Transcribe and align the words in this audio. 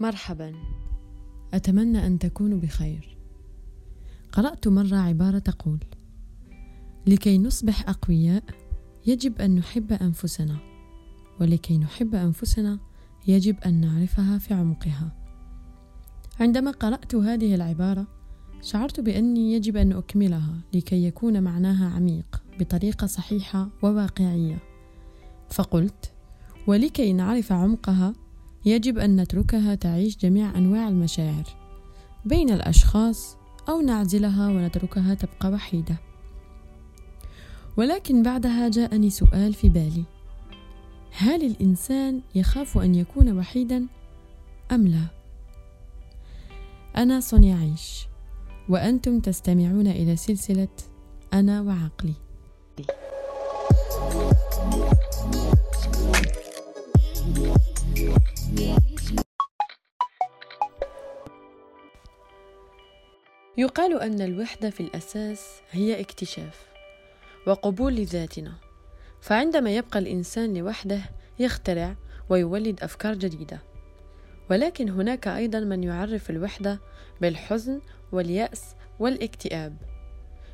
مرحبا. 0.00 0.52
أتمنى 1.54 2.06
أن 2.06 2.18
تكونوا 2.18 2.58
بخير. 2.58 3.16
قرأت 4.32 4.68
مرة 4.68 4.96
عبارة 4.96 5.38
تقول 5.38 5.78
لكي 7.06 7.38
نصبح 7.38 7.88
أقوياء 7.88 8.44
يجب 9.06 9.40
أن 9.40 9.54
نحب 9.54 9.92
أنفسنا 9.92 10.56
ولكي 11.40 11.78
نحب 11.78 12.14
أنفسنا 12.14 12.78
يجب 13.26 13.56
أن 13.66 13.80
نعرفها 13.80 14.38
في 14.38 14.54
عمقها. 14.54 15.16
عندما 16.40 16.70
قرأت 16.70 17.14
هذه 17.14 17.54
العبارة 17.54 18.06
شعرت 18.62 19.00
بأني 19.00 19.52
يجب 19.52 19.76
أن 19.76 19.92
أكملها 19.92 20.60
لكي 20.74 21.04
يكون 21.04 21.42
معناها 21.42 21.90
عميق 21.90 22.42
بطريقة 22.60 23.06
صحيحة 23.06 23.68
وواقعية. 23.82 24.58
فقلت 25.50 26.12
ولكي 26.66 27.12
نعرف 27.12 27.52
عمقها 27.52 28.12
يجب 28.66 28.98
أن 28.98 29.20
نتركها 29.20 29.74
تعيش 29.74 30.16
جميع 30.16 30.58
أنواع 30.58 30.88
المشاعر 30.88 31.44
بين 32.24 32.50
الأشخاص 32.50 33.36
أو 33.68 33.80
نعزلها 33.80 34.48
ونتركها 34.48 35.14
تبقى 35.14 35.50
وحيدة. 35.52 35.96
ولكن 37.76 38.22
بعدها 38.22 38.68
جاءني 38.68 39.10
سؤال 39.10 39.54
في 39.54 39.68
بالي. 39.68 40.04
هل 41.12 41.46
الإنسان 41.46 42.20
يخاف 42.34 42.78
أن 42.78 42.94
يكون 42.94 43.38
وحيدا 43.38 43.86
أم 44.72 44.86
لا؟ 44.86 45.06
أنا 46.96 47.20
صنيع 47.20 47.56
عيش 47.56 48.06
وأنتم 48.68 49.20
تستمعون 49.20 49.86
إلى 49.86 50.16
سلسلة 50.16 50.68
أنا 51.32 51.60
وعقلي. 51.60 52.14
يقال 63.58 64.00
أن 64.00 64.20
الوحدة 64.20 64.70
في 64.70 64.80
الأساس 64.80 65.46
هي 65.70 66.00
اكتشاف 66.00 66.66
وقبول 67.46 67.94
لذاتنا. 67.94 68.52
فعندما 69.20 69.76
يبقى 69.76 69.98
الإنسان 69.98 70.54
لوحده 70.56 71.00
يخترع 71.38 71.96
ويولد 72.28 72.82
أفكار 72.82 73.14
جديدة. 73.14 73.60
ولكن 74.50 74.88
هناك 74.88 75.28
أيضا 75.28 75.60
من 75.60 75.84
يعرف 75.84 76.30
الوحدة 76.30 76.80
بالحزن 77.20 77.80
واليأس 78.12 78.64
والاكتئاب. 78.98 79.76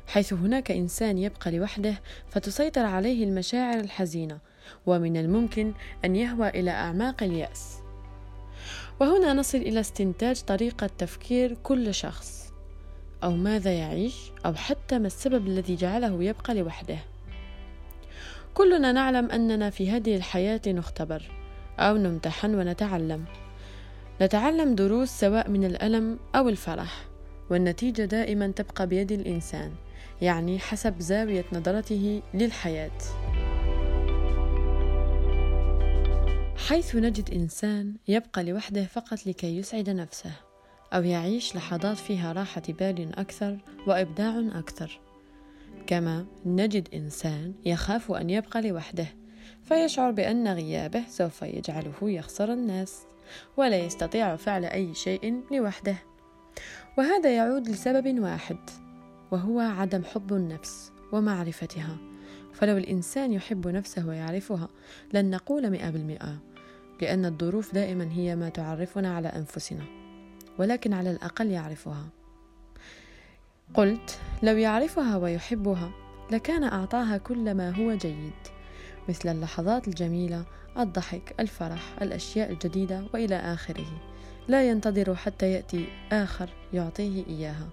حيث 0.07 0.33
هناك 0.33 0.71
إنسان 0.71 1.17
يبقى 1.17 1.51
لوحده 1.51 2.01
فتسيطر 2.29 2.85
عليه 2.85 3.23
المشاعر 3.23 3.79
الحزينة 3.79 4.39
ومن 4.85 5.17
الممكن 5.17 5.73
أن 6.05 6.15
يهوى 6.15 6.49
إلى 6.49 6.71
أعماق 6.71 7.23
اليأس. 7.23 7.77
وهنا 8.99 9.33
نصل 9.33 9.57
إلى 9.57 9.79
استنتاج 9.79 10.41
طريقة 10.41 10.87
تفكير 10.87 11.57
كل 11.63 11.93
شخص. 11.93 12.42
أو 13.23 13.31
ماذا 13.31 13.73
يعيش 13.73 14.31
أو 14.45 14.53
حتى 14.53 14.99
ما 14.99 15.07
السبب 15.07 15.47
الذي 15.47 15.75
جعله 15.75 16.23
يبقى 16.23 16.53
لوحده. 16.53 16.97
كلنا 18.53 18.91
نعلم 18.91 19.31
أننا 19.31 19.69
في 19.69 19.91
هذه 19.91 20.15
الحياة 20.15 20.61
نختبر 20.67 21.31
أو 21.79 21.97
نمتحن 21.97 22.55
ونتعلم. 22.55 23.25
نتعلم 24.21 24.75
دروس 24.75 25.09
سواء 25.09 25.49
من 25.49 25.63
الألم 25.63 26.19
أو 26.35 26.49
الفرح 26.49 27.05
والنتيجة 27.49 28.05
دائما 28.05 28.47
تبقى 28.47 28.87
بيد 28.87 29.11
الإنسان 29.11 29.71
يعني 30.21 30.59
حسب 30.59 30.99
زاوية 30.99 31.45
نظرته 31.53 32.21
للحياة. 32.33 32.91
حيث 36.67 36.95
نجد 36.95 37.31
إنسان 37.31 37.95
يبقى 38.07 38.43
لوحده 38.43 38.83
فقط 38.83 39.27
لكي 39.27 39.57
يسعد 39.57 39.89
نفسه. 39.89 40.31
أو 40.93 41.03
يعيش 41.03 41.55
لحظات 41.55 41.97
فيها 41.97 42.33
راحة 42.33 42.61
بال 42.69 43.19
أكثر 43.19 43.57
وإبداع 43.87 44.39
أكثر. 44.53 44.99
كما 45.87 46.25
نجد 46.45 46.89
إنسان 46.93 47.53
يخاف 47.65 48.11
أن 48.11 48.29
يبقى 48.29 48.61
لوحده 48.61 49.07
فيشعر 49.63 50.11
بأن 50.11 50.47
غيابه 50.47 51.03
سوف 51.07 51.41
يجعله 51.41 51.93
يخسر 52.01 52.53
الناس 52.53 53.03
ولا 53.57 53.77
يستطيع 53.77 54.35
فعل 54.35 54.65
أي 54.65 54.93
شيء 54.93 55.41
لوحده. 55.51 55.95
وهذا 56.97 57.35
يعود 57.35 57.69
لسبب 57.69 58.19
واحد 58.19 58.57
وهو 59.31 59.59
عدم 59.59 60.03
حب 60.03 60.33
النفس 60.33 60.91
ومعرفتها. 61.11 61.97
فلو 62.53 62.77
الإنسان 62.77 63.33
يحب 63.33 63.67
نفسه 63.67 64.07
ويعرفها 64.07 64.69
لن 65.13 65.29
نقول 65.29 65.69
مئة 65.69 65.89
بالمئة 65.89 66.37
لأن 67.01 67.25
الظروف 67.25 67.73
دائما 67.73 68.11
هي 68.11 68.35
ما 68.35 68.49
تعرفنا 68.49 69.15
على 69.15 69.27
أنفسنا. 69.27 70.02
ولكن 70.59 70.93
على 70.93 71.11
الأقل 71.11 71.47
يعرفها. 71.47 72.05
قلت 73.73 74.19
لو 74.43 74.57
يعرفها 74.57 75.17
ويحبها 75.17 75.91
لكان 76.31 76.63
أعطاها 76.63 77.17
كل 77.17 77.53
ما 77.53 77.69
هو 77.69 77.93
جيد 77.93 78.33
مثل 79.09 79.29
اللحظات 79.29 79.87
الجميلة 79.87 80.45
الضحك 80.77 81.35
الفرح 81.39 81.81
الأشياء 82.01 82.51
الجديدة 82.51 83.03
وإلى 83.13 83.35
آخره. 83.35 84.01
لا 84.47 84.69
ينتظر 84.69 85.15
حتى 85.15 85.51
يأتي 85.51 85.87
آخر 86.11 86.49
يعطيه 86.73 87.25
إياها. 87.27 87.69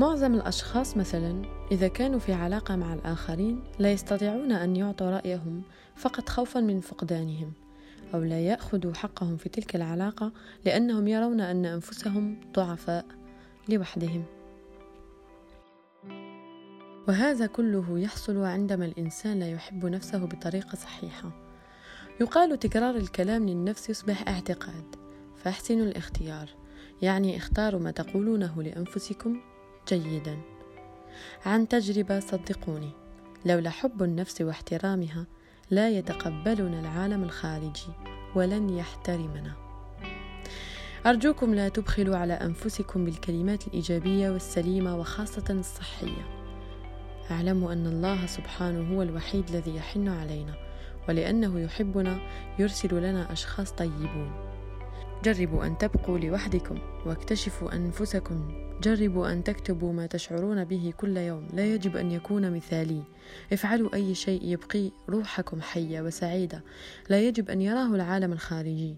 معظم 0.00 0.34
الأشخاص 0.34 0.96
مثلا 0.96 1.42
إذا 1.72 1.88
كانوا 1.88 2.18
في 2.18 2.32
علاقة 2.32 2.76
مع 2.76 2.94
الآخرين 2.94 3.62
لا 3.78 3.92
يستطيعون 3.92 4.52
أن 4.52 4.76
يعطوا 4.76 5.10
رأيهم 5.10 5.62
فقط 5.96 6.28
خوفا 6.28 6.60
من 6.60 6.80
فقدانهم 6.80 7.52
أو 8.14 8.22
لا 8.22 8.40
يأخذوا 8.40 8.94
حقهم 8.94 9.36
في 9.36 9.48
تلك 9.48 9.76
العلاقة 9.76 10.32
لأنهم 10.64 11.08
يرون 11.08 11.40
أن 11.40 11.66
أنفسهم 11.66 12.40
ضعفاء 12.54 13.06
لوحدهم. 13.68 14.24
وهذا 17.08 17.46
كله 17.46 17.98
يحصل 17.98 18.44
عندما 18.44 18.84
الإنسان 18.84 19.38
لا 19.38 19.50
يحب 19.50 19.86
نفسه 19.86 20.18
بطريقة 20.18 20.76
صحيحة. 20.76 21.30
يقال 22.20 22.58
تكرار 22.58 22.96
الكلام 22.96 23.48
للنفس 23.48 23.90
يصبح 23.90 24.28
اعتقاد 24.28 24.96
فاحسنوا 25.36 25.84
الاختيار 25.84 26.48
يعني 27.02 27.36
اختاروا 27.36 27.80
ما 27.80 27.90
تقولونه 27.90 28.62
لأنفسكم 28.62 29.49
جيدا. 29.94 30.38
عن 31.46 31.68
تجربة 31.68 32.20
صدقوني 32.20 32.90
لولا 33.44 33.70
حب 33.70 34.02
النفس 34.02 34.40
واحترامها 34.40 35.26
لا 35.70 35.88
يتقبلنا 35.88 36.80
العالم 36.80 37.22
الخارجي 37.22 37.92
ولن 38.34 38.70
يحترمنا. 38.70 39.52
أرجوكم 41.06 41.54
لا 41.54 41.68
تبخلوا 41.68 42.16
على 42.16 42.32
أنفسكم 42.32 43.04
بالكلمات 43.04 43.66
الإيجابية 43.66 44.30
والسليمة 44.30 44.96
وخاصة 44.96 45.44
الصحية. 45.50 46.40
اعلموا 47.30 47.72
أن 47.72 47.86
الله 47.86 48.26
سبحانه 48.26 48.96
هو 48.96 49.02
الوحيد 49.02 49.48
الذي 49.48 49.76
يحن 49.76 50.08
علينا 50.08 50.54
ولأنه 51.08 51.60
يحبنا 51.60 52.18
يرسل 52.58 53.02
لنا 53.02 53.32
أشخاص 53.32 53.72
طيبون. 53.72 54.49
جربوا 55.24 55.66
أن 55.66 55.78
تبقوا 55.78 56.18
لوحدكم 56.18 56.78
واكتشفوا 57.06 57.74
أنفسكم. 57.74 58.48
جربوا 58.82 59.32
أن 59.32 59.44
تكتبوا 59.44 59.92
ما 59.92 60.06
تشعرون 60.06 60.64
به 60.64 60.92
كل 60.96 61.16
يوم. 61.16 61.48
لا 61.52 61.74
يجب 61.74 61.96
أن 61.96 62.10
يكون 62.10 62.50
مثالي. 62.56 63.02
افعلوا 63.52 63.94
أي 63.94 64.14
شيء 64.14 64.44
يبقي 64.44 64.90
روحكم 65.08 65.60
حية 65.60 66.00
وسعيدة. 66.00 66.62
لا 67.08 67.20
يجب 67.20 67.50
أن 67.50 67.60
يراه 67.60 67.94
العالم 67.94 68.32
الخارجي. 68.32 68.96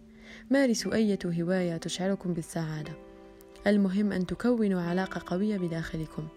مارسوا 0.51 0.95
أية 0.95 1.19
هواية 1.27 1.77
تشعركم 1.77 2.33
بالسعادة. 2.33 2.93
المهم 3.67 4.13
أن 4.13 4.27
تكونوا 4.27 4.83
علاقة 4.83 5.23
قوية 5.27 5.59
بداخلكم 5.59 6.29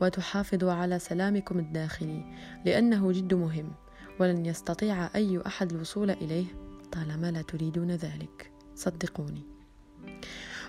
وتحافظوا 0.00 0.72
على 0.72 0.98
سلامكم 0.98 1.58
الداخلي 1.58 2.24
لأنه 2.66 3.12
جد 3.12 3.34
مهم. 3.34 3.72
ولن 4.20 4.46
يستطيع 4.46 5.14
أي 5.14 5.40
أحد 5.46 5.72
الوصول 5.72 6.10
إليه 6.10 6.46
طالما 6.92 7.30
لا 7.30 7.42
تريدون 7.42 7.90
ذلك. 7.90 8.53
صدقوني. 8.74 9.42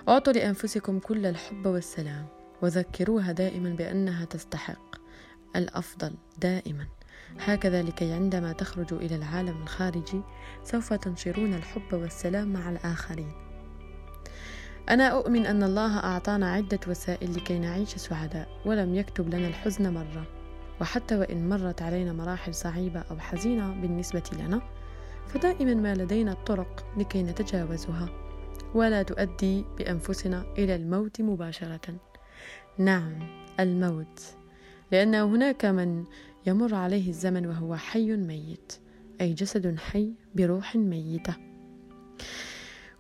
أعطوا 0.10 0.34
لأنفسكم 0.34 1.00
كل 1.00 1.26
الحب 1.26 1.66
والسلام 1.66 2.26
وذكروها 2.62 3.32
دائما 3.32 3.70
بأنها 3.70 4.26
تستحق 4.26 4.96
الأفضل 5.56 6.14
دائما. 6.38 6.88
هكذا 7.40 7.82
لكي 7.84 8.12
عندما 8.14 8.52
تخرجوا 8.52 9.00
إلى 9.00 9.16
العالم 9.16 9.64
الخارجي 9.64 10.22
سوف 10.64 10.94
تنشرون 10.94 11.54
الحب 11.54 11.94
والسلام 11.94 12.54
مع 12.54 12.70
الآخرين. 12.70 13.32
أنا 14.90 15.08
أؤمن 15.08 15.46
أن 15.46 15.64
الله 15.64 15.98
أعطانا 15.98 16.52
عدة 16.52 16.80
وسائل 16.88 17.36
لكي 17.36 17.60
نعيش 17.60 17.90
سعداء 17.90 18.48
ولم 18.66 18.96
يكتب 18.96 19.36
لنا 19.36 19.48
الحزن 19.48 19.94
مرة. 19.94 20.28
وحتى 20.82 21.18
وإن 21.18 21.50
مرت 21.50 21.82
علينا 21.82 22.14
مراحل 22.14 22.54
صعيبة 22.54 23.00
أو 23.00 23.20
حزينة 23.20 23.82
بالنسبة 23.82 24.24
لنا 24.34 24.62
فدائما 25.28 25.74
ما 25.74 25.96
لدينا 25.96 26.32
الطرق 26.32 26.86
لكي 26.98 27.24
نتجاوزها 27.24 28.10
ولا 28.74 29.04
تؤدي 29.04 29.66
بأنفسنا 29.78 30.46
إلى 30.58 30.76
الموت 30.76 31.22
مباشرة. 31.22 31.96
نعم 32.78 33.20
الموت 33.60 34.22
لأن 34.92 35.16
هناك 35.16 35.66
من 35.66 36.04
يمر 36.46 36.76
عليه 36.76 37.10
الزمن 37.10 37.46
وهو 37.46 37.76
حي 37.76 38.16
ميت 38.16 38.74
أي 39.22 39.34
جسد 39.34 39.80
حي 39.80 40.14
بروح 40.36 40.76
ميتة. 40.76 41.36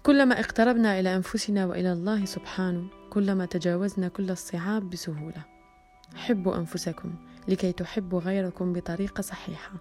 كلما 0.03 0.39
اقتربنا 0.39 0.99
إلى 0.99 1.15
أنفسنا 1.15 1.65
وإلى 1.65 1.93
الله 1.93 2.25
سبحانه 2.25 2.87
كلما 3.09 3.45
تجاوزنا 3.45 4.07
كل 4.07 4.31
الصعاب 4.31 4.89
بسهولة. 4.89 5.45
حبوا 6.15 6.57
أنفسكم 6.57 7.15
لكي 7.47 7.71
تحبوا 7.71 8.19
غيركم 8.19 8.73
بطريقة 8.73 9.21
صحيحة. 9.21 9.71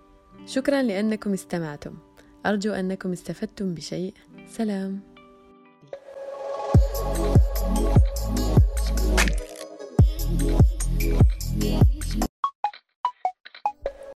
شكرا 0.47 0.83
لأنكم 0.83 1.33
استمعتم. 1.33 1.95
أرجو 2.47 2.73
أنكم 2.73 3.13
استفدتم 3.13 3.75
بشيء 3.75 4.15
سلام 4.49 5.01
Yeah. 11.61 11.94